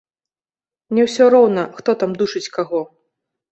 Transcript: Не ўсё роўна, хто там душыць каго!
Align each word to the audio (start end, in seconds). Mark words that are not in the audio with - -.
Не 0.99 1.03
ўсё 1.09 1.27
роўна, 1.35 1.67
хто 1.77 1.97
там 2.01 2.11
душыць 2.25 2.45
каго! 2.59 2.83